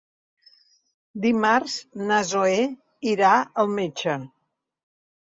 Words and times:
Dimarts 1.25 1.75
na 2.11 2.17
Zoè 2.29 2.55
irà 3.11 3.33
al 3.65 3.69
metge. 3.75 4.17